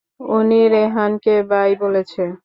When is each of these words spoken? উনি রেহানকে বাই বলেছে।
উনি 0.31 0.59
রেহানকে 0.73 1.35
বাই 1.49 1.71
বলেছে। 1.81 2.23